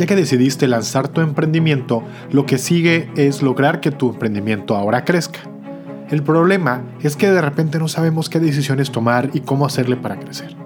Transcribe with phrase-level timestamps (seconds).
[0.00, 2.02] Ya que decidiste lanzar tu emprendimiento,
[2.32, 5.40] lo que sigue es lograr que tu emprendimiento ahora crezca.
[6.08, 10.18] El problema es que de repente no sabemos qué decisiones tomar y cómo hacerle para
[10.18, 10.56] crecer.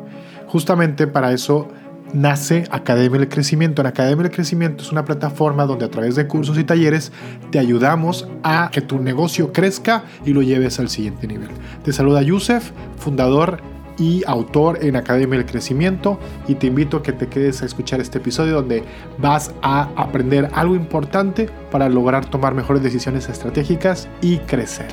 [0.47, 1.67] Justamente para eso
[2.12, 3.83] nace Academia del Crecimiento.
[3.83, 7.11] En Academia del Crecimiento es una plataforma donde a través de cursos y talleres
[7.51, 11.48] te ayudamos a que tu negocio crezca y lo lleves al siguiente nivel.
[11.82, 16.18] Te saluda Yusef, fundador y autor en Academia del Crecimiento
[16.48, 18.82] y te invito a que te quedes a escuchar este episodio donde
[19.18, 24.88] vas a aprender algo importante para lograr tomar mejores decisiones estratégicas y crecer.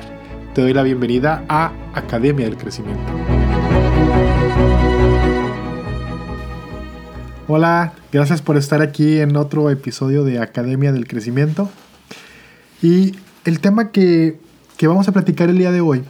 [0.54, 3.02] Te doy la bienvenida a Academia del Crecimiento.
[7.48, 11.70] Hola, gracias por estar aquí en otro episodio de Academia del Crecimiento.
[12.80, 14.38] Y el tema que,
[14.76, 16.04] que vamos a platicar el día de hoy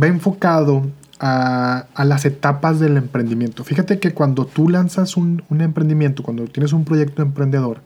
[0.00, 0.86] va enfocado
[1.20, 3.62] a, las etapas del emprendimiento.
[3.62, 7.82] Fíjate que cuando tú lanzas un, emprendimiento, cuando tienes un proyecto emprendedor,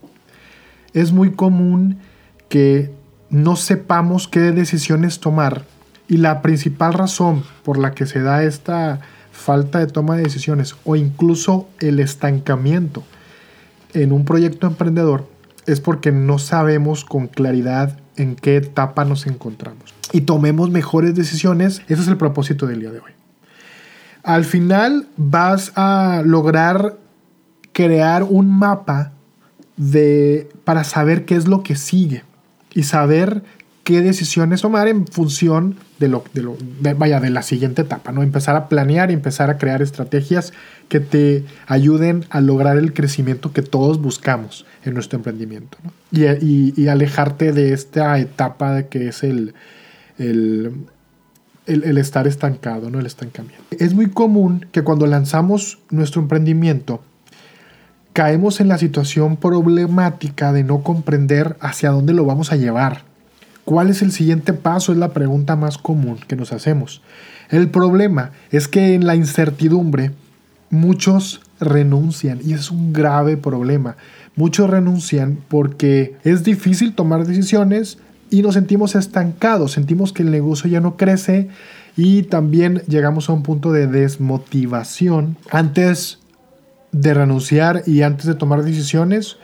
[0.93, 1.99] es muy común
[2.49, 2.93] que
[3.31, 5.65] no sepamos qué decisiones tomar
[6.07, 9.01] y la principal razón por la que se da esta
[9.33, 13.03] falta de toma de decisiones o incluso el estancamiento
[13.95, 15.29] en un proyecto emprendedor
[15.67, 21.83] es porque no sabemos con claridad en qué etapa nos encontramos y tomemos mejores decisiones.
[21.89, 23.24] Ese es el propósito del día de hoy.
[24.25, 26.97] Al final vas a lograr
[27.73, 29.13] crear un mapa
[29.77, 32.25] de, para saber qué es lo que sigue
[32.73, 33.43] y saber
[33.85, 36.57] qué decisiones tomar en función de lo, de lo
[36.97, 38.23] vaya, de la siguiente etapa, ¿no?
[38.23, 40.55] Empezar a planear y empezar a crear estrategias
[40.89, 45.77] que te ayuden a lograr el crecimiento que todos buscamos en nuestro emprendimiento,
[46.11, 49.55] y, y, alejarte de esta etapa de que es el,
[50.19, 50.73] el
[51.67, 52.99] el, estar estancado, ¿no?
[52.99, 53.65] El estancamiento.
[53.71, 57.03] Es muy común que cuando lanzamos nuestro emprendimiento,
[58.13, 63.03] caemos en la situación problemática de no comprender hacia dónde lo vamos a llevar.
[63.65, 64.93] ¿Cuál es el siguiente paso?
[64.93, 67.03] Es la pregunta más común que nos hacemos.
[67.51, 70.13] El problema es que en la incertidumbre
[70.71, 73.97] muchos renuncian y es un grave problema.
[74.37, 77.99] Muchos renuncian porque es difícil tomar decisiones,
[78.35, 81.49] y nos sentimos estancados, sentimos que el negocio ya no crece
[81.97, 85.37] y también llegamos a un punto de desmotivación.
[85.53, 86.19] Antes
[86.91, 89.37] de renunciar y antes de tomar decisiones,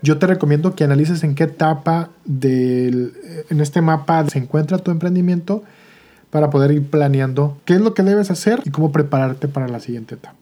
[0.00, 3.12] yo te recomiendo que analices en qué etapa del,
[3.50, 5.62] en este mapa se encuentra tu emprendimiento
[6.30, 9.80] para poder ir planeando qué es lo que debes hacer y cómo prepararte para la
[9.80, 10.36] siguiente etapa.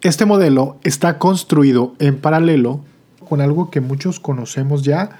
[0.00, 2.80] Este modelo está construido en paralelo
[3.28, 5.10] con algo que muchos conocemos ya,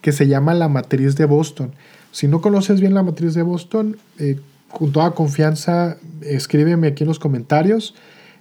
[0.00, 1.72] que se llama la matriz de Boston.
[2.12, 4.40] Si no conoces bien la matriz de Boston, eh,
[4.70, 7.94] con toda confianza, escríbeme aquí en los comentarios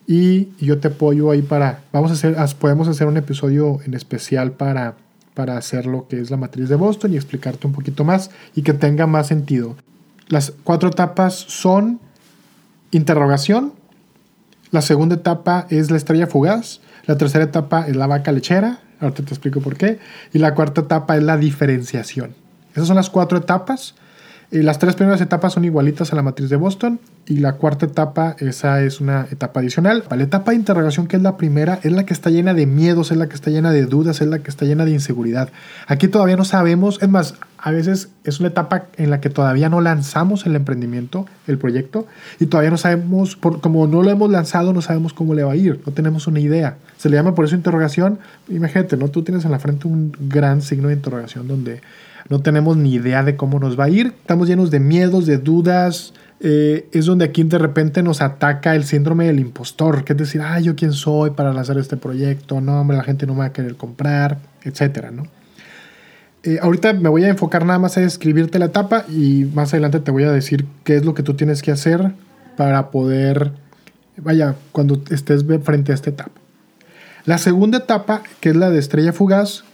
[0.08, 4.54] y yo te apoyo ahí para, vamos a hacer, podemos hacer un episodio en especial
[4.54, 4.96] para,
[5.34, 8.62] para hacer lo que es la matriz de Boston y explicarte un poquito más y
[8.62, 9.76] que tenga más sentido.
[10.28, 12.00] Las cuatro etapas son
[12.92, 13.74] interrogación,
[14.72, 19.24] la segunda etapa es la estrella fugaz, la tercera etapa es la vaca lechera, Ahorita
[19.24, 19.98] te explico por qué.
[20.32, 22.36] Y la cuarta etapa es la diferenciación.
[22.74, 23.96] Esas son las cuatro etapas.
[24.52, 28.36] Las tres primeras etapas son igualitas a la matriz de Boston y la cuarta etapa,
[28.40, 30.04] esa es una etapa adicional.
[30.10, 33.12] La etapa de interrogación, que es la primera, es la que está llena de miedos,
[33.12, 35.50] es la que está llena de dudas, es la que está llena de inseguridad.
[35.86, 39.70] Aquí todavía no sabemos, es más, a veces es una etapa en la que todavía
[39.70, 42.08] no lanzamos el emprendimiento, el proyecto,
[42.40, 45.58] y todavía no sabemos, como no lo hemos lanzado, no sabemos cómo le va a
[45.58, 46.78] ir, no tenemos una idea.
[46.98, 48.18] Se le llama por eso interrogación.
[48.48, 49.10] Imagínate, ¿no?
[49.10, 51.82] Tú tienes en la frente un gran signo de interrogación donde
[52.30, 55.38] no tenemos ni idea de cómo nos va a ir, estamos llenos de miedos, de
[55.38, 60.20] dudas, eh, es donde aquí de repente nos ataca el síndrome del impostor, que es
[60.20, 63.40] decir, ay, yo quién soy para lanzar este proyecto, no, hombre, la gente no me
[63.40, 65.24] va a querer comprar, etcétera, ¿no?
[66.44, 70.00] Eh, ahorita me voy a enfocar nada más a escribirte la etapa y más adelante
[70.00, 72.14] te voy a decir qué es lo que tú tienes que hacer
[72.56, 73.52] para poder,
[74.18, 76.32] vaya, cuando estés frente a esta etapa.
[77.26, 79.66] La segunda etapa, que es la de estrella fugaz,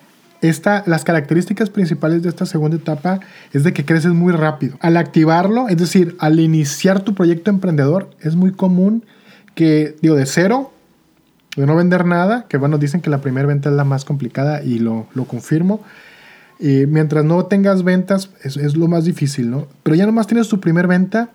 [0.50, 3.20] esta, las características principales de esta segunda etapa
[3.54, 4.78] es de que creces muy rápido.
[4.82, 9.06] Al activarlo, es decir, al iniciar tu proyecto emprendedor, es muy común
[9.54, 10.72] que, digo, de cero,
[11.56, 14.62] de no vender nada, que bueno, dicen que la primera venta es la más complicada
[14.62, 15.82] y lo, lo confirmo.
[16.60, 19.68] Y mientras no tengas ventas, es, es, lo más difícil, ¿no?
[19.84, 21.30] Pero ya nomás tienes tu primer venta,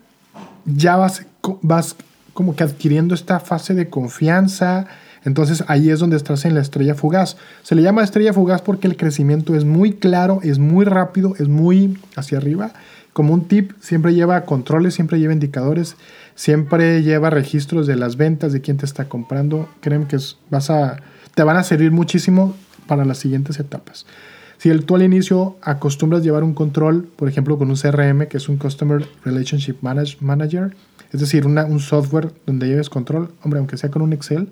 [0.65, 1.27] ya vas,
[1.63, 1.97] vas
[2.33, 4.87] como que adquiriendo esta fase de confianza,
[5.25, 7.37] entonces ahí es donde estás en la estrella fugaz.
[7.62, 11.49] Se le llama estrella fugaz porque el crecimiento es muy claro, es muy rápido, es
[11.49, 12.72] muy hacia arriba.
[13.12, 15.96] Como un tip, siempre lleva controles, siempre lleva indicadores,
[16.34, 19.69] siempre lleva registros de las ventas, de quién te está comprando.
[19.81, 20.17] Creen que
[20.49, 20.99] vas a,
[21.34, 22.55] te van a servir muchísimo
[22.87, 24.06] para las siguientes etapas.
[24.58, 28.37] Si el, tú al inicio acostumbras llevar un control, por ejemplo, con un CRM, que
[28.37, 30.75] es un Customer Relationship Manager,
[31.12, 34.49] es decir, un software donde lleves control, hombre, aunque sea con un Excel,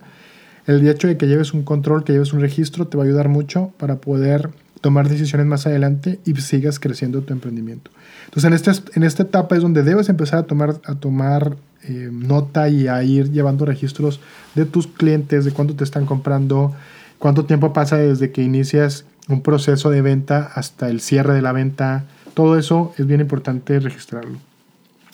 [0.69, 3.29] el hecho de que lleves un control, que lleves un registro, te va a ayudar
[3.29, 4.51] mucho para poder
[4.83, 7.91] tomar decisiones más adelante y sigas creciendo tu emprendimiento.
[8.27, 12.11] Entonces, en, este, en esta etapa es donde debes empezar a tomar, a tomar eh,
[12.13, 14.21] nota y a ir llevando registros
[14.55, 16.75] de tus clientes, de cuánto te están comprando,
[17.19, 21.53] cuánto tiempo pasa desde que inicias un proceso de venta hasta el cierre de la
[21.53, 22.05] venta.
[22.35, 24.39] Todo eso es bien importante registrarlo.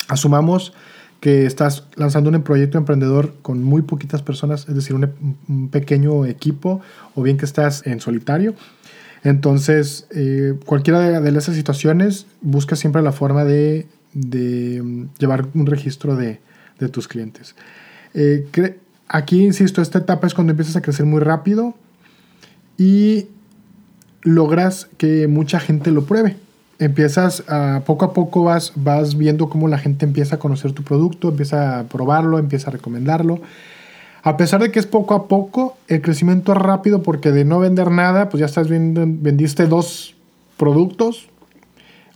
[0.08, 0.72] Asumamos
[1.24, 6.82] que estás lanzando un proyecto emprendedor con muy poquitas personas, es decir, un, pequeño equipo,
[7.14, 8.54] o bien que estás en solitario.
[9.22, 16.14] Entonces, eh, cualquiera de, esas situaciones, busca siempre la forma de, mm, llevar un registro
[16.14, 16.40] de,
[16.92, 17.54] tus clientes.
[18.12, 18.46] Eh,
[19.08, 21.74] aquí, insisto, esta etapa es cuando empiezas a crecer muy rápido
[22.76, 23.28] y
[24.20, 26.36] logras que mucha gente lo pruebe
[26.78, 30.82] empiezas a poco a poco vas, vas viendo cómo la gente empieza a conocer tu
[30.82, 33.40] producto, empieza a probarlo, empieza a recomendarlo.
[34.22, 37.58] A pesar de que es poco a poco, el crecimiento es rápido porque de no
[37.60, 40.14] vender nada, pues ya estás viendo, vendiste dos
[40.56, 41.28] productos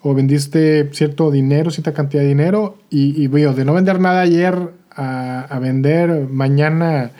[0.02, 4.72] o vendiste cierto dinero, cierta cantidad de dinero y, y de no vender nada ayer
[4.90, 7.10] a, a vender mañana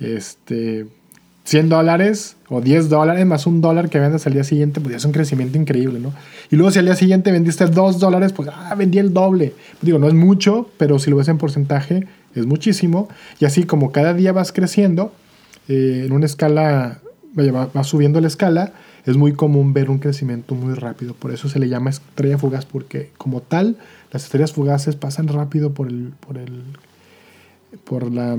[0.00, 0.86] este,
[1.44, 4.96] 100 dólares o 10 dólares más un dólar que vendas al día siguiente, pues ya
[4.98, 6.12] es un crecimiento increíble, ¿no?
[6.50, 9.54] Y luego si al día siguiente vendiste 2 dólares, pues ah, vendí el doble.
[9.80, 13.08] Digo, no es mucho, pero si lo ves en porcentaje, es muchísimo.
[13.40, 15.12] Y así como cada día vas creciendo,
[15.68, 17.00] eh, en una escala,
[17.34, 18.72] vaya, va, va, subiendo la escala,
[19.04, 21.14] es muy común ver un crecimiento muy rápido.
[21.14, 23.76] Por eso se le llama estrella fugaz, porque como tal,
[24.12, 26.62] las estrellas fugaces pasan rápido por el, por el,
[27.84, 28.36] por la,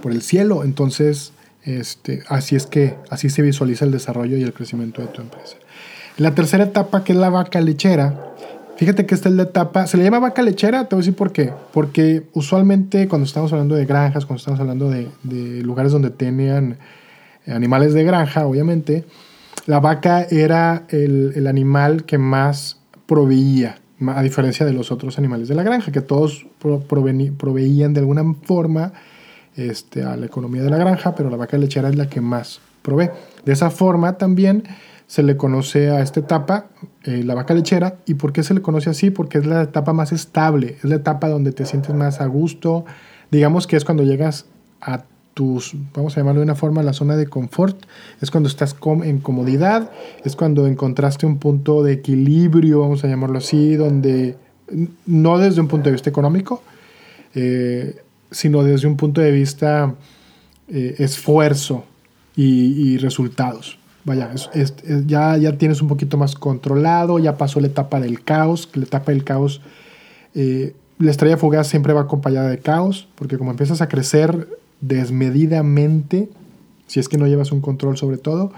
[0.00, 0.62] por el cielo.
[0.62, 1.32] Entonces,
[1.68, 5.56] este, así es que así se visualiza el desarrollo y el crecimiento de tu empresa.
[6.16, 8.32] La tercera etapa, que es la vaca lechera,
[8.78, 11.14] fíjate que esta es la etapa, se le llama vaca lechera, te voy a decir
[11.14, 11.52] por qué.
[11.74, 15.10] Porque usualmente cuando estamos hablando de granjas, cuando estamos hablando de,
[15.62, 16.78] lugares donde tenían
[17.46, 19.04] animales de granja, obviamente,
[19.66, 25.54] la vaca era el, animal que más proveía, a diferencia de los otros animales de
[25.54, 26.46] la granja, que todos
[26.88, 28.94] proveían de alguna forma
[29.58, 32.60] este, a la economía de la granja, pero la vaca lechera es la que más
[32.82, 33.10] provee.
[33.44, 34.62] De esa forma también
[35.08, 36.66] se le conoce a esta etapa
[37.02, 37.96] eh, la vaca lechera.
[38.06, 39.10] ¿Y por qué se le conoce así?
[39.10, 42.84] Porque es la etapa más estable, es la etapa donde te sientes más a gusto.
[43.30, 44.46] Digamos que es cuando llegas
[44.80, 47.84] a tus, vamos a llamarlo de una forma, la zona de confort.
[48.20, 49.90] Es cuando estás en comodidad,
[50.24, 54.36] es cuando encontraste un punto de equilibrio, vamos a llamarlo así, donde
[55.06, 56.62] no desde un punto de vista económico,
[57.34, 59.94] eh, sino desde un punto de vista
[60.68, 61.84] eh, esfuerzo
[62.36, 63.78] y, resultados.
[64.04, 64.30] Vaya,
[65.06, 69.10] ya, ya tienes un poquito más controlado, ya pasó la etapa del caos, la etapa
[69.12, 69.60] del caos,
[70.34, 74.48] eh, la estrella fugaz siempre va acompañada de caos, porque como empiezas a crecer
[74.80, 76.28] desmedidamente,
[76.86, 78.52] si es que no llevas un control sobre todo,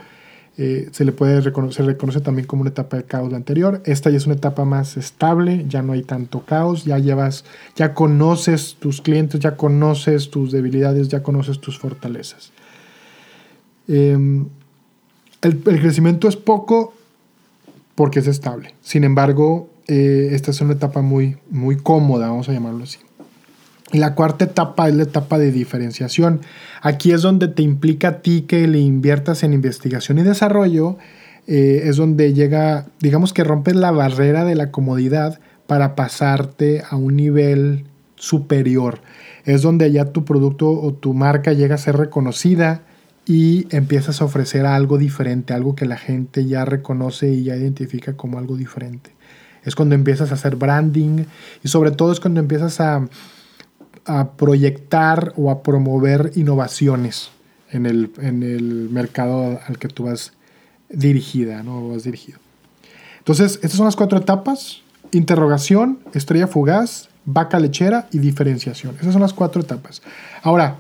[0.58, 3.82] eh, se le puede reconocer, reconoce también como una etapa de caos la anterior.
[3.87, 7.44] Esta ya es una etapa más estable, ya no hay tanto caos, ya llevas,
[7.76, 12.52] ya conoces tus clientes, ya conoces tus debilidades, ya conoces tus fortalezas.
[13.88, 14.47] Em,
[15.43, 16.93] el, crecimiento es poco
[17.94, 18.74] porque es estable.
[18.82, 22.98] Sin embargo, eh, esta es una etapa muy, muy cómoda, vamos a llamarlo así.
[23.93, 26.41] La cuarta etapa es la etapa de diferenciación.
[26.81, 30.97] Aquí es donde te implica a ti que le inviertas en investigación y desarrollo.
[31.49, 36.97] Eh, es donde llega, digamos que rompes la barrera de la comodidad para pasarte a
[36.97, 39.01] un nivel superior.
[39.44, 42.82] Es donde ya tu producto o tu marca llega a ser reconocida
[43.27, 48.17] y empiezas a ofrecer algo diferente, algo que la gente ya reconoce y ya identifica
[48.17, 49.11] como algo diferente.
[49.65, 51.25] Es cuando empiezas a hacer branding
[51.63, 53.09] y sobre todo es cuando empiezas a
[54.04, 57.30] a proyectar o a promover innovaciones
[57.70, 60.32] en el, en el mercado al que tú vas
[60.88, 61.88] dirigida, ¿no?
[61.88, 62.38] vas dirigido.
[63.19, 64.82] Entonces, estas son las cuatro etapas.
[65.12, 68.96] Interrogación, estrella fugaz, vaca lechera y diferenciación.
[69.00, 70.02] Esas son las cuatro etapas.
[70.42, 70.76] Ahora,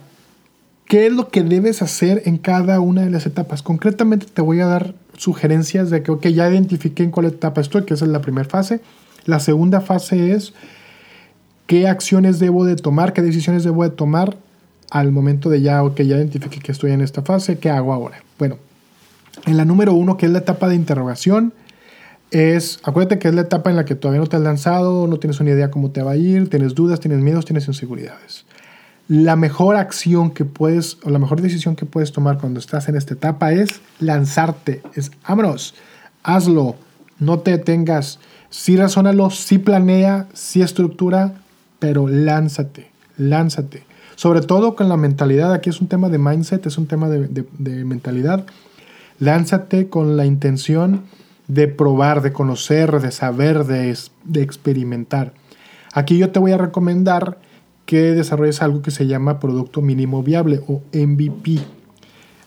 [0.86, 3.62] ¿qué es lo que debes hacer en cada una de las etapas?
[3.62, 7.94] Concretamente te voy a dar sugerencias de que, ya identifiqué en cuál etapa estoy, que
[7.94, 8.80] esa es la primera fase.
[9.26, 10.54] La segunda fase es
[11.70, 14.36] qué acciones debo de tomar, qué decisiones debo de tomar
[14.90, 18.24] al momento de ya, ok, ya identifique que estoy en esta fase, ¿qué hago ahora?
[18.40, 18.56] Bueno,
[19.46, 21.52] en la número uno, que es la etapa de interrogación,
[22.32, 25.20] es, acuérdate que es la etapa en la que todavía no te has lanzado, no
[25.20, 28.46] tienes una idea cómo te va a ir, tienes dudas, tienes miedos, tienes inseguridades.
[29.06, 32.96] la mejor acción que puedes o la mejor decisión que puedes tomar cuando estás en
[32.96, 34.82] esta etapa es lanzarte.
[34.96, 35.76] Es, vámonos,
[36.24, 36.74] hazlo,
[37.20, 38.18] no te detengas.
[38.48, 41.34] Sí razónalo, sí planea, sí estructura,
[41.80, 43.82] pero lánzate, lánzate.
[44.14, 47.84] Sobre todo con la mentalidad, aquí es un tema de mindset, es un tema de,
[47.84, 48.44] mentalidad.
[49.18, 51.02] Lánzate con la intención
[51.48, 55.32] de probar, de conocer, de saber, de, de experimentar.
[55.92, 57.38] Aquí yo te voy a recomendar
[57.86, 61.58] que desarrolles algo que se llama producto mínimo viable o MVP.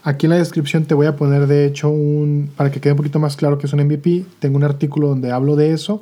[0.03, 2.97] Aquí en la descripción te voy a poner de hecho un, para que quede un
[2.97, 6.01] poquito más claro que es un MVP, tengo un artículo donde hablo de eso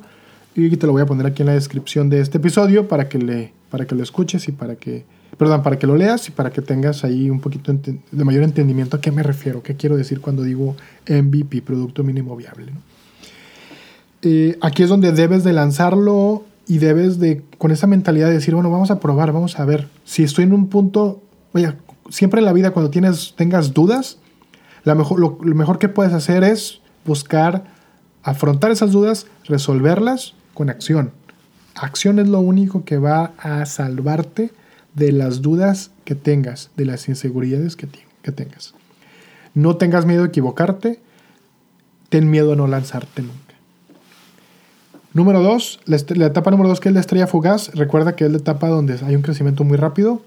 [0.54, 3.18] y te lo voy a poner aquí en la descripción de este episodio para que,
[3.18, 5.04] le, para que lo escuches y para que,
[5.38, 8.96] perdón, para que lo leas y para que tengas ahí un poquito de mayor entendimiento
[8.96, 10.76] a qué me refiero, qué quiero decir cuando digo
[11.08, 12.72] MVP, producto mínimo viable.
[14.20, 18.54] Eh, aquí es donde debes de lanzarlo y debes de, con esa mentalidad de decir,
[18.54, 19.88] bueno, vamos a probar, vamos a ver.
[20.04, 21.72] Si estoy en un punto, oye,
[22.10, 24.18] siempre en la vida cuando tienes, tengas dudas,
[24.84, 27.64] la mejor, lo, mejor que puedes hacer es buscar
[28.22, 31.12] afrontar esas dudas, resolverlas con acción.
[31.74, 34.50] Acción es lo único que va a salvarte
[34.94, 37.88] de las dudas que tengas, de las inseguridades que,
[38.22, 38.74] que tengas.
[39.54, 41.00] No tengas miedo a equivocarte,
[42.08, 43.52] ten miedo a no lanzarte nunca.
[45.14, 48.38] Número dos, la, etapa número dos que es la estrella fugaz, recuerda que es la
[48.38, 50.22] etapa donde hay un crecimiento muy rápido.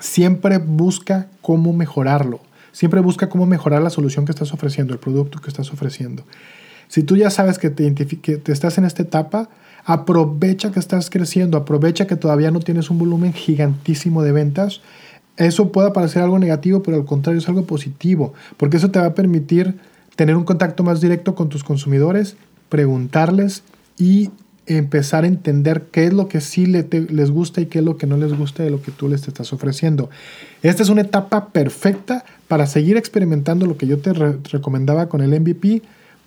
[0.00, 2.40] Siempre busca cómo mejorarlo.
[2.72, 6.24] Siempre busca cómo mejorar la solución que estás ofreciendo, el producto que estás ofreciendo.
[6.90, 7.94] Si tú ya sabes que te,
[8.52, 9.48] estás en esta etapa,
[9.84, 14.80] aprovecha que estás creciendo, aprovecha que todavía no tienes un volumen gigantísimo de ventas.
[15.36, 19.06] Eso puede parecer algo negativo, pero al contrario es algo positivo, porque eso te va
[19.06, 19.76] a permitir
[20.16, 22.34] tener un contacto más directo con tus consumidores,
[22.68, 23.62] preguntarles
[23.96, 24.30] y
[24.66, 28.08] empezar a entender qué es lo que sí les gusta y qué es lo que
[28.08, 30.10] no les gusta de lo que tú les estás ofreciendo.
[30.62, 35.40] Esta es una etapa perfecta para seguir experimentando lo que yo te recomendaba con el
[35.40, 35.82] MVP,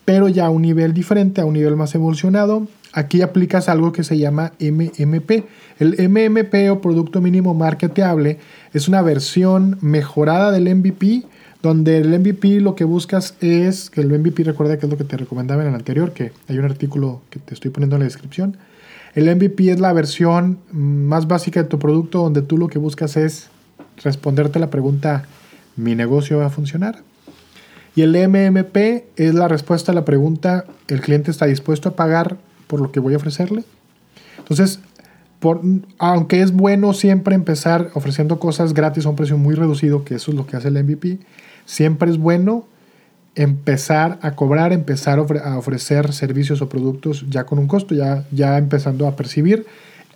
[0.06, 2.68] pero ya a un nivel diferente, a un nivel más evolucionado.
[2.92, 5.46] Aquí aplicas algo que se llama MMP.
[5.80, 8.40] El MMP o Producto Mínimo Marketeable
[8.74, 11.24] es una versión mejorada del MVP
[11.64, 15.06] donde el MVP lo que buscas es, que el MVP recuerda que es lo que
[15.06, 18.06] te recomendaba en el anterior, que hay un artículo que te estoy poniendo en la
[18.06, 18.58] descripción.
[19.16, 23.16] El MVP es la versión más básica de tu producto donde tú lo que buscas
[23.16, 23.48] es
[24.04, 25.24] responderte la pregunta,
[25.78, 27.02] ¿mi negocio va a funcionar?
[27.96, 32.38] Y el MMP es la respuesta a la pregunta, ¿el cliente está dispuesto a pagar
[32.68, 33.64] por lo que voy a ofrecerle?
[34.40, 34.80] Entonces,
[36.00, 40.32] aunque es bueno siempre empezar ofreciendo cosas gratis a un precio muy reducido, que eso
[40.32, 41.20] es lo que hace el MVP,
[41.66, 42.66] Siempre es bueno
[43.36, 48.58] empezar a cobrar, empezar a ofrecer servicios o productos ya con un costo, ya, ya
[48.58, 49.66] empezando a percibir.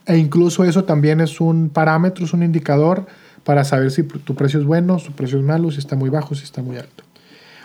[0.05, 3.07] E incluso eso también es un parámetro, es un indicador
[3.43, 6.35] para saber si tu precio es bueno, su precio es malo, si está muy bajo,
[6.35, 7.03] si está muy alto.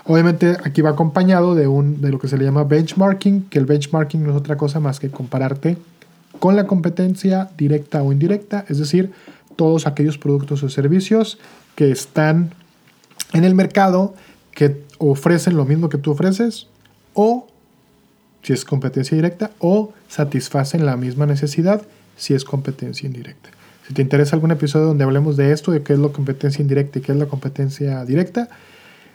[0.05, 3.67] Obviamente aquí va acompañado de, un, de lo que se le llama benchmarking, que el
[3.67, 5.77] benchmarking no es otra cosa más que compararte
[6.39, 9.13] con la competencia directa o indirecta, es decir,
[9.55, 11.39] todos aquellos productos o servicios
[11.77, 12.53] que están
[13.33, 14.15] en el mercado
[14.51, 16.67] que ofrecen lo mismo que tú ofreces
[17.15, 17.47] o
[18.43, 21.83] si es competencia directa o satisfacen la misma necesidad
[22.17, 23.51] si es competencia indirecta.
[23.87, 26.99] Si te interesa algún episodio donde hablemos de esto, de qué es la competencia indirecta
[26.99, 28.49] y qué es la competencia directa,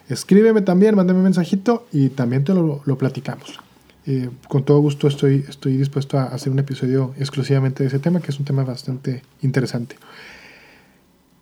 [0.09, 3.59] escríbeme también, mándame un mensajito y también te lo, platicamos.
[4.05, 8.21] Eh, con todo gusto estoy, estoy dispuesto a hacer un episodio exclusivamente de ese tema,
[8.21, 9.97] que es un tema bastante interesante.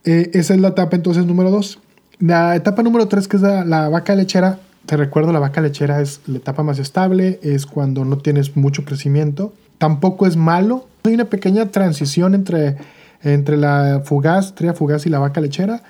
[0.03, 1.79] Eh, esa es la etapa entonces número 2.
[2.19, 6.21] La etapa número 3, que es la, vaca lechera, te recuerdo, la vaca lechera es
[6.27, 9.53] la etapa más estable, es cuando no tienes mucho crecimiento.
[9.79, 10.87] Tampoco es malo.
[11.03, 12.77] Hay una pequeña transición entre,
[13.21, 15.83] entre la fugaz, estrella fugaz y la vaca lechera,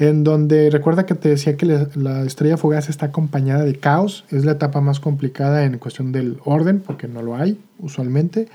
[0.00, 4.24] en donde recuerda que te decía que la estrella fugaz está acompañada de caos.
[4.30, 8.48] Es la etapa más complicada en cuestión del orden, porque no lo hay usualmente.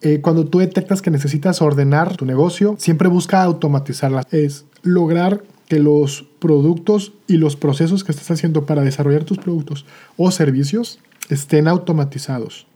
[0.00, 4.26] Eh, cuando tú detectas que necesitas ordenar tu negocio, siempre busca automatizarla.
[4.30, 9.84] Es lograr que los productos y los procesos que estás haciendo para desarrollar tus productos
[10.16, 12.66] o servicios estén automatizados.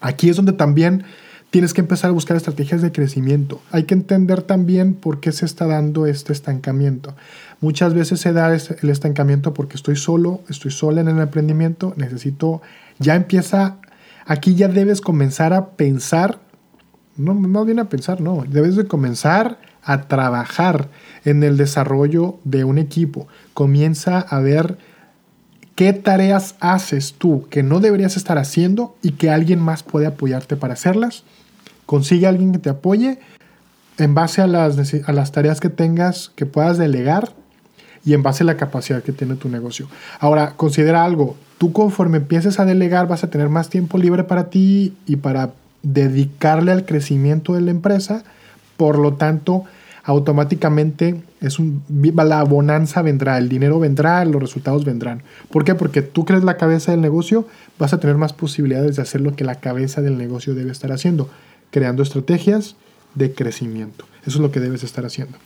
[0.00, 1.04] Aquí es donde también
[1.50, 3.60] tienes que empezar a buscar estrategias de crecimiento.
[3.70, 7.14] Hay que entender también por qué se está dando este estancamiento.
[7.60, 12.62] Muchas veces se da el estancamiento porque estoy solo, estoy sola en el emprendimiento, necesito,
[12.98, 13.76] ya empieza,
[14.26, 16.38] aquí ya debes comenzar a pensar,
[17.16, 20.88] no, más bien a pensar, no, debes de comenzar a trabajar
[21.24, 23.26] en el desarrollo de un equipo.
[23.54, 24.76] Comienza a ver
[25.78, 30.56] qué tareas haces tú que no deberías estar haciendo y que alguien más puede apoyarte
[30.56, 31.22] para hacerlas.
[31.86, 33.20] Consigue a alguien que te apoye
[33.96, 37.32] en base a las, a las tareas que tengas que puedas delegar
[38.04, 39.88] y en base a la capacidad que tiene tu negocio.
[40.18, 44.50] Ahora, considera algo, tú conforme empieces a delegar vas a tener más tiempo libre para
[44.50, 45.52] ti y para
[45.84, 48.24] dedicarle al crecimiento de la empresa,
[48.76, 49.62] por lo tanto,
[50.08, 51.82] automáticamente es un,
[52.16, 55.22] la bonanza vendrá, el dinero vendrá, los resultados vendrán.
[55.50, 55.74] ¿Por qué?
[55.74, 57.46] Porque tú crees la cabeza del negocio,
[57.78, 60.92] vas a tener más posibilidades de hacer lo que la cabeza del negocio debe estar
[60.92, 61.28] haciendo,
[61.70, 62.74] creando estrategias
[63.16, 64.06] de crecimiento.
[64.22, 65.36] Eso es lo que debes estar haciendo.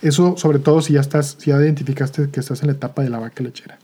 [0.00, 3.10] Eso sobre todo si ya estás, si ya identificaste que estás en la etapa de
[3.10, 3.78] la vaca lechera.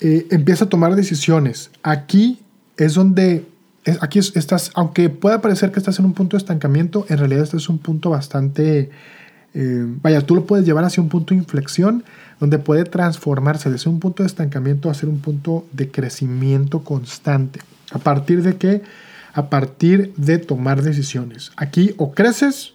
[0.00, 1.70] Eh, empieza a tomar decisiones.
[1.84, 2.40] Aquí
[2.76, 3.46] es donde
[4.00, 7.56] aquí estás, aunque pueda parecer que estás en un punto de estancamiento, en realidad este
[7.56, 8.90] es un punto bastante,
[9.54, 12.04] eh, vaya, tú lo puedes llevar hacia un punto de inflexión
[12.38, 17.60] donde puede transformarse desde un punto de estancamiento a ser un punto de crecimiento constante.
[17.92, 18.82] ¿A partir de qué?
[19.34, 21.52] A partir de tomar decisiones.
[21.56, 22.74] Aquí o creces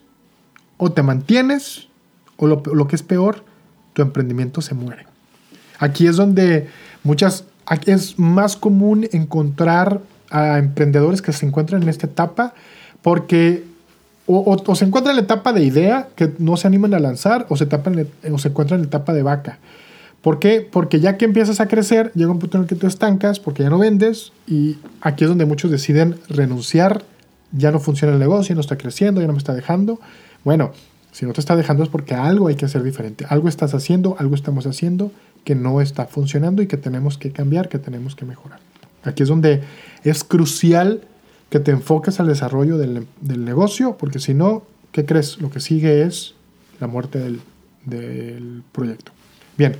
[0.78, 1.88] o te mantienes
[2.38, 3.44] o lo, lo que es peor,
[3.94, 5.08] tu emprendimiento se muere.
[5.80, 6.68] Aquí es donde
[7.04, 7.46] muchas,
[7.86, 12.54] es más común encontrar a emprendedores que se encuentran en esta etapa
[13.02, 13.64] porque
[14.26, 17.56] o, se encuentran en la etapa de idea que no se animan a lanzar o
[17.56, 19.60] se, tapan, o se encuentran en la etapa de vaca.
[20.22, 20.68] ¿Por qué?
[20.70, 23.64] Porque ya que empiezas a crecer, llega un punto en el que te estancas porque
[23.64, 27.04] ya no vendes y aquí es donde muchos deciden renunciar,
[27.54, 30.02] ya no funciona el negocio, ya no está creciendo, ya no me está dejando.
[30.44, 30.72] Bueno,
[31.14, 33.26] si no te está dejando es porque algo hay que hacer diferente.
[33.30, 35.12] Algo estás haciendo, algo estamos haciendo
[35.46, 38.60] que no está funcionando y que tenemos que cambiar, que tenemos que mejorar.
[39.04, 39.64] Aquí es donde
[40.10, 41.02] es crucial
[41.50, 45.40] que te enfoques al desarrollo del, negocio, porque si no, ¿qué crees?
[45.40, 46.34] Lo que sigue es
[46.80, 47.40] la muerte del,
[47.86, 49.12] del proyecto.
[49.58, 49.76] Bien,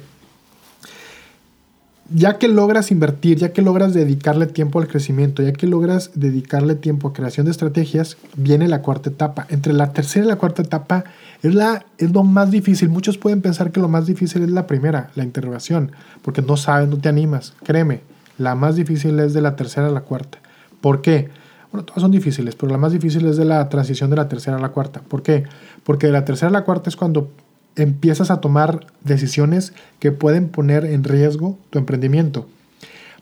[2.14, 6.76] ya que logras invertir, ya que logras dedicarle tiempo al crecimiento, ya que logras dedicarle
[6.76, 9.46] tiempo a creación de estrategias, viene la cuarta etapa.
[9.50, 11.04] Entre la tercera y la cuarta etapa
[11.44, 12.90] es, la, es lo más difícil.
[12.90, 15.92] Muchos pueden pensar que lo más difícil es la primera, la interrogación,
[16.22, 17.54] porque no sabes, no te animas.
[17.64, 18.02] Créeme,
[18.38, 20.40] la más difícil es de la tercera a la cuarta.
[20.82, 21.30] ¿Por qué?
[21.72, 24.58] Bueno, todas son difíciles, pero la más difícil es de la transición de la tercera
[24.58, 25.02] a la cuarta.
[25.02, 25.44] ¿Por qué?
[25.84, 27.30] Porque de la tercera a la cuarta es cuando
[27.76, 32.48] empiezas a tomar decisiones que pueden poner en riesgo tu emprendimiento.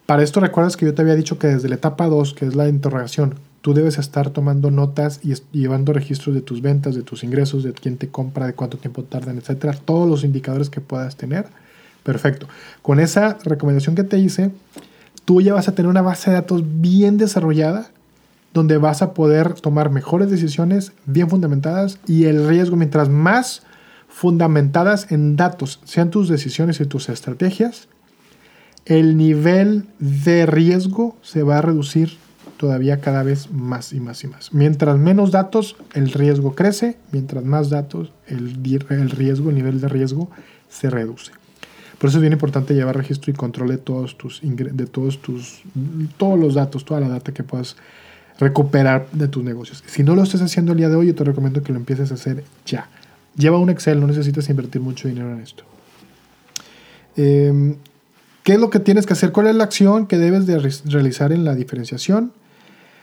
[0.05, 2.55] Para esto recuerdas que yo te había dicho que desde la etapa 2, que es
[2.55, 7.23] la interrogación, tú debes estar tomando notas y llevando registros de tus ventas, de tus
[7.23, 11.15] ingresos, de quién te compra, de cuánto tiempo tardan, etcétera, todos los indicadores que puedas
[11.15, 11.47] tener.
[12.03, 12.47] Perfecto.
[12.83, 14.51] Con esa recomendación que te hice,
[15.25, 17.89] tú ya vas a tener una base de datos bien desarrollada
[18.55, 23.63] donde vas a poder tomar mejores decisiones bien fundamentadas y el riesgo, mientras más
[24.07, 27.89] fundamentadas en datos sean tus decisiones y tus estrategias,
[28.85, 32.17] el nivel de riesgo se va a reducir
[32.55, 34.53] todavía cada vez más y más y más.
[34.53, 38.57] Mientras menos datos, el riesgo crece, mientras más datos, el,
[38.89, 40.29] el riesgo, el nivel de riesgo
[40.69, 41.33] se reduce.
[41.97, 45.61] Por eso es bien importante llevar registro y control de todos tus de todos tus
[46.17, 47.77] todos los datos, toda la data que puedas
[48.39, 49.83] recuperar de tus negocios.
[49.87, 52.11] Si no lo estás haciendo el día de hoy, yo te recomiendo que lo empieces
[52.11, 52.89] a hacer ya.
[53.37, 55.63] Lleva un Excel, no necesitas invertir mucho dinero en esto.
[57.15, 57.75] Em,
[58.43, 59.31] ¿Qué es lo que tienes que hacer?
[59.31, 62.31] ¿Cuál es la acción que debes de realizar en la diferenciación?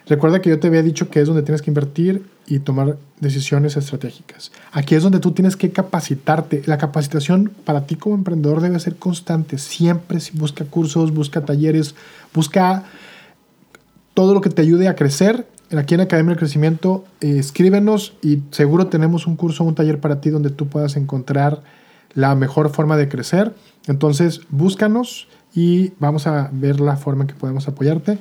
[0.07, 3.77] Recuerda que yo te había dicho que es donde tienes que invertir y tomar decisiones
[3.77, 4.51] estratégicas.
[4.73, 6.62] Aquí es donde tú tienes que capacitarte.
[6.67, 9.59] La capacitación para ti como emprendedor debe ser constante.
[9.59, 11.95] Siempre busca cursos, busca talleres,
[12.35, 12.85] busca
[14.15, 15.47] todo lo que te ayude a crecer.
[15.77, 20.21] Aquí en Academia del Crecimiento, eh, escríbenos y seguro tenemos un curso, un taller para
[20.21, 21.62] ti donde tú puedas encontrar
[22.12, 23.55] la mejor forma de crecer.
[23.87, 28.19] Entonces, búscanos y vamos a ver la forma en que podemos apoyarte.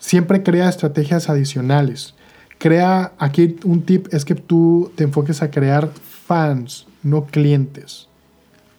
[0.00, 2.14] Siempre crea estrategias adicionales.
[2.58, 5.90] Crea, aquí un tip es que tú te enfoques a crear
[6.26, 8.08] fans, no clientes.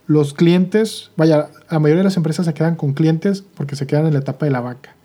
[0.07, 4.07] Los clientes, vaya, la mayoría de las empresas se quedan con clientes porque se quedan
[4.07, 4.95] en la etapa de la vaca.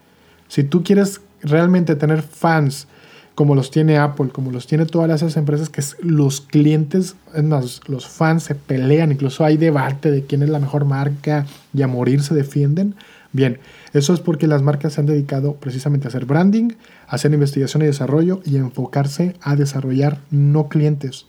[0.49, 2.89] Si tú quieres realmente tener fans
[3.37, 7.83] como los tiene Apple, como los tiene todas esas empresas, que los clientes, es más,
[7.87, 11.45] los fans se pelean, incluso hay debate de quién es la mejor marca
[11.75, 12.95] y a morir se defienden.
[13.33, 13.59] Bien,
[13.93, 16.71] eso es porque las marcas se han dedicado precisamente a hacer branding,
[17.09, 21.27] a hacer investigación y desarrollo y enfocarse a desarrollar no clientes,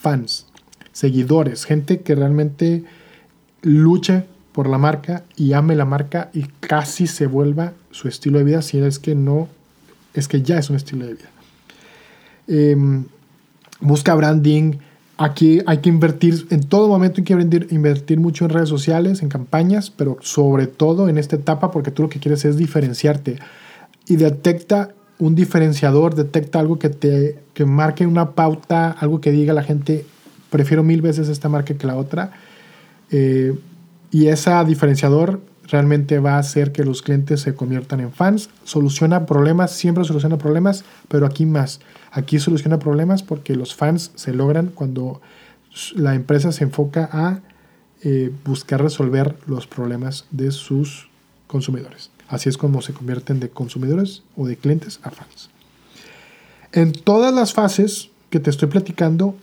[0.00, 0.46] fans,
[0.90, 2.82] seguidores, gente que realmente
[3.62, 8.44] luche por la marca y ame la marca y casi se vuelva su estilo de
[8.44, 9.46] vida si es que no,
[10.14, 11.33] es que ya es un estilo de vida.
[12.46, 13.04] Em,
[13.80, 14.74] busca branding,
[15.16, 17.34] Aquí hay que invertir, en todo momento hay que
[17.70, 22.02] invertir, mucho en redes sociales, en campañas, pero sobre todo en esta etapa porque tú
[22.02, 23.38] lo que quieres es diferenciarte
[24.08, 29.54] y detecta un diferenciador, detecta algo que te que marque una pauta, algo que diga
[29.54, 30.04] la gente,
[30.50, 32.32] prefiero mil veces esta marca que la otra.
[33.12, 33.56] Eh,
[34.10, 38.50] y ese diferenciador realmente va a hacer que los clientes se conviertan en fans.
[38.64, 41.80] Soluciona problemas, siempre soluciona problemas, pero aquí más.
[42.10, 45.20] Aquí soluciona problemas porque los fans se logran cuando
[45.96, 47.40] la empresa se enfoca a
[48.02, 51.08] eh, buscar resolver los problemas de sus
[51.46, 52.10] consumidores.
[52.28, 55.50] Así es como se convierten de consumidores o de clientes a fans.
[56.72, 59.36] En todas las fases que te estoy platicando,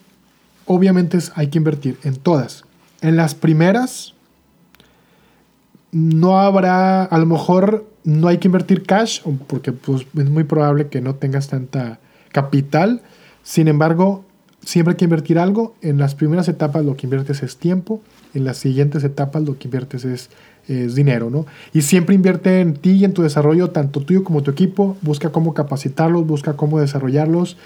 [0.66, 2.66] obviamente hay que invertir, en todas.
[3.02, 4.14] En las primeras,
[5.92, 10.88] no habrá, a lo mejor no hay que invertir cash, porque pues, es muy probable
[10.88, 12.00] que no tengas tanta
[12.32, 13.02] capital.
[13.44, 14.24] Sin embargo,
[14.64, 15.76] siempre hay que invertir algo.
[15.82, 18.02] En las primeras etapas lo que inviertes es tiempo,
[18.34, 20.30] en las siguientes etapas lo que inviertes es,
[20.68, 21.46] es, dinero, ¿no?
[21.74, 24.98] Y siempre invierte en ti y en tu desarrollo, tanto tuyo como tu equipo.
[25.02, 27.58] Busca cómo capacitarlos, busca cómo desarrollarlos.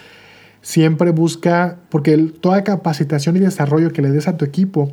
[0.62, 4.92] Siempre busca, porque toda capacitación y desarrollo que le des a tu equipo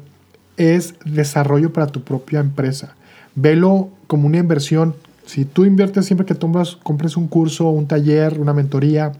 [0.58, 2.94] es desarrollo para tu propia empresa
[3.34, 4.94] velo como una inversión.
[5.26, 9.12] Si tú inviertes siempre que tomas, compres un curso, un taller, una mentoría,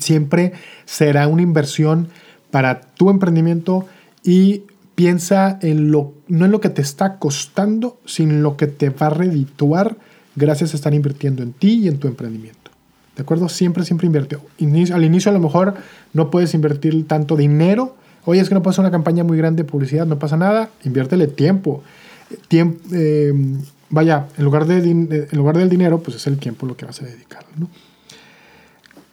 [0.00, 0.52] siempre
[0.84, 2.08] será una inversión
[2.50, 3.86] para tu emprendimiento
[4.24, 4.62] y
[4.94, 8.90] piensa en lo, no en lo que te está costando, sino en lo que te
[8.90, 9.96] va a redituar
[10.36, 12.70] gracias a estar invirtiendo en ti y en tu emprendimiento.
[13.16, 13.48] ¿De acuerdo?
[13.48, 14.36] Siempre, siempre invierte.
[14.36, 15.74] Al inicio a lo mejor
[16.14, 17.96] no puedes invertir tanto dinero.
[18.24, 20.70] Oye, es que no puedes hacer una campaña muy grande de publicidad, no pasa nada.
[20.84, 21.82] Inviértele tiempo
[22.48, 23.32] tiempo, eh,
[23.90, 27.00] vaya, en lugar, de, en lugar del dinero, pues es el tiempo lo que vas
[27.02, 27.44] a dedicar.
[27.56, 27.68] ¿no?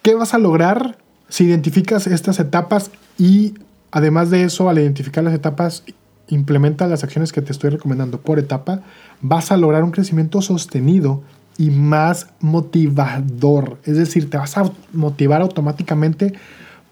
[0.01, 3.53] ¿Qué vas a lograr si identificas estas etapas y
[3.91, 5.84] además de eso, al identificar las etapas,
[6.27, 8.82] implementa las acciones que te estoy recomendando por etapa,
[9.21, 11.23] vas a lograr un crecimiento sostenido
[11.58, 13.77] y más motivador.
[13.84, 16.34] Es decir, te vas a motivar automáticamente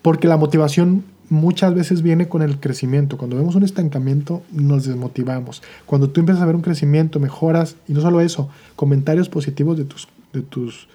[0.02, 3.18] porque la motivación muchas veces viene con el crecimiento.
[3.18, 5.62] Cuando vemos un estancamiento, nos desmotivamos.
[5.86, 9.86] Cuando tú empiezas a ver un crecimiento, mejoras, y no solo eso, comentarios positivos de
[9.86, 10.88] tus, de tus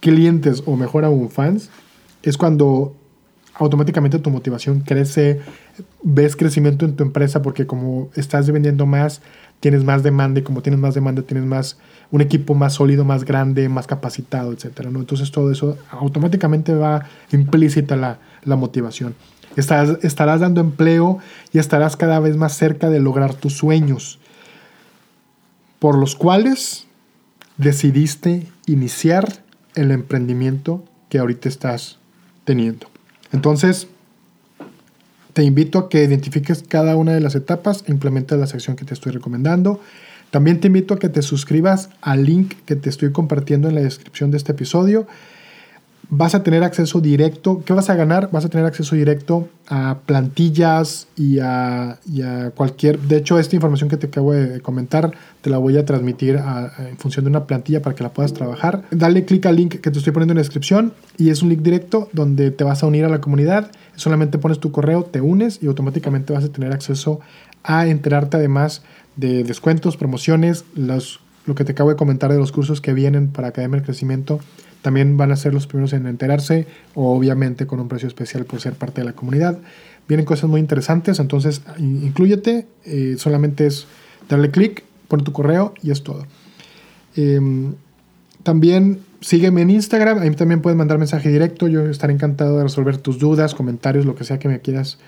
[0.00, 1.70] clientes o mejor aún fans,
[2.22, 2.94] es cuando
[3.54, 5.40] automáticamente tu motivación crece,
[6.02, 9.20] ves crecimiento en tu empresa porque como estás vendiendo más,
[9.60, 11.78] tienes más demanda y como tienes más demanda, tienes más
[12.12, 15.00] un equipo más sólido, más grande, más capacitado, etcétera, ¿no?
[15.00, 19.16] Entonces todo eso automáticamente va implícita la, la motivación.
[19.56, 21.18] Estarás, dando empleo
[21.52, 24.18] y estarás cada vez más cerca de lograr tus sueños,
[25.78, 26.86] por los cuales
[27.58, 29.42] decidiste iniciar
[29.74, 31.98] el emprendimiento que ahorita estás
[32.44, 32.86] teniendo.
[33.32, 33.88] Entonces,
[35.32, 38.84] te invito a que identifiques cada una de las etapas e implementes la sección que
[38.84, 39.80] te estoy recomendando.
[40.32, 43.82] También te invito a que te suscribas al link que te estoy compartiendo en la
[43.82, 45.06] descripción de este episodio
[46.14, 47.62] vas a tener acceso directo.
[47.64, 48.28] ¿Qué vas a ganar?
[48.30, 51.98] Vas a tener acceso directo a plantillas y a,
[52.54, 52.98] cualquier...
[52.98, 56.38] De hecho, esta información que te acabo de comentar te la voy a transmitir
[56.78, 58.82] en función de una plantilla para que la puedas trabajar.
[58.90, 61.62] Dale clic al link que te estoy poniendo en la descripción y es un link
[61.62, 63.70] directo donde te vas a unir a la comunidad.
[63.96, 67.20] Solamente pones tu correo, te unes y automáticamente vas a tener acceso
[67.64, 68.82] a enterarte además
[69.16, 73.28] de descuentos, promociones, los, lo que te acabo de comentar de los cursos que vienen
[73.28, 74.40] para Academia del Crecimiento
[74.82, 78.74] también van a ser los primeros en enterarse, obviamente con un precio especial por ser
[78.74, 79.58] parte de la comunidad.
[80.08, 83.86] Vienen cosas muy interesantes, entonces incluyete, eh, solamente es
[84.28, 86.26] darle clic, pon tu correo y es todo.
[87.14, 87.74] Em,
[88.42, 92.96] también sígueme en Instagram, ahí también puedes mandar mensaje directo, yo estaré encantado de resolver
[92.96, 94.98] tus dudas, comentarios, lo que sea que me quieras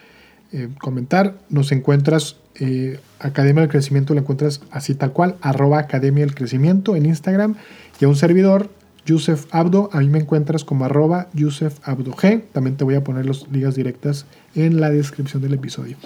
[0.54, 1.34] eh, comentar.
[1.48, 6.94] Nos encuentras, eh, Academia del Crecimiento, lo encuentras así tal cual, arroba Academia del Crecimiento
[6.94, 7.56] en Instagram
[8.00, 8.70] y a un servidor
[9.04, 12.44] Yusef Abdo, a mí me encuentras como arroba Yusef Abdo G.
[12.52, 15.96] También te voy a poner las ligas directas en la descripción del episodio.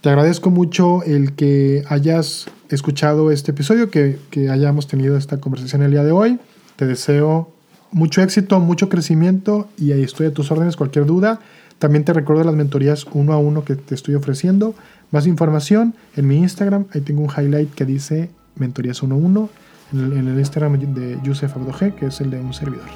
[0.00, 5.82] Te agradezco mucho el que hayas escuchado este episodio, que, que hayamos tenido esta conversación
[5.82, 6.40] el día de hoy.
[6.74, 7.52] Te deseo
[7.92, 11.38] mucho éxito, mucho crecimiento y ahí estoy a tus órdenes, cualquier duda.
[11.78, 14.74] También te recuerdo las mentorías uno a uno que te estoy ofreciendo.
[15.10, 19.50] Más información en mi Instagram, ahí tengo un highlight que dice mentorías uno a uno
[19.92, 22.88] en el Instagram de Yusef Abdoge, que es el de un servidor.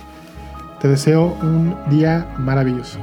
[0.80, 2.98] Te deseo un día maravilloso.